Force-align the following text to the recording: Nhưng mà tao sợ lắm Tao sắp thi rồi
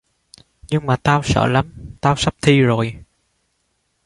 Nhưng 0.69 0.85
mà 0.85 0.95
tao 0.97 1.21
sợ 1.23 1.47
lắm 1.47 1.73
Tao 2.01 2.15
sắp 2.15 2.35
thi 2.41 2.61
rồi 2.61 2.93